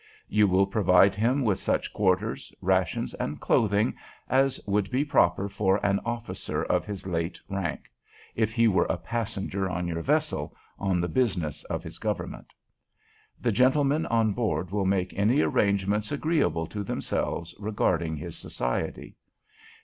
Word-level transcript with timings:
"You 0.29 0.47
will 0.47 0.65
provide 0.65 1.13
him 1.13 1.43
with 1.43 1.59
such 1.59 1.93
quarters, 1.93 2.51
rations, 2.59 3.13
and 3.13 3.39
clothing 3.39 3.95
as 4.27 4.59
would 4.65 4.89
be 4.89 5.05
proper 5.05 5.47
for 5.47 5.79
an 5.85 5.99
officer 6.03 6.63
of 6.63 6.85
his 6.85 7.05
late 7.05 7.39
rank, 7.47 7.81
if 8.33 8.51
he 8.51 8.67
were 8.67 8.87
a 8.89 8.97
passenger 8.97 9.69
on 9.69 9.87
your 9.87 10.01
vessel 10.01 10.55
on 10.79 11.01
the 11.01 11.07
business 11.07 11.63
of 11.65 11.83
his 11.83 11.99
Government. 11.99 12.51
"The 13.39 13.51
gentlemen 13.51 14.07
on 14.07 14.33
board 14.33 14.71
will 14.71 14.85
make 14.87 15.13
any 15.13 15.41
arrangements 15.41 16.11
agreeable 16.11 16.65
to 16.65 16.83
themselves 16.83 17.53
regarding 17.59 18.15
his 18.17 18.35
society. 18.35 19.17